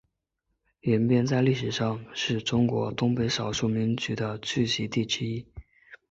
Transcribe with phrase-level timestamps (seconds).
[0.81, 5.45] 延边在历史上是中国东北少数民族的聚居地之一。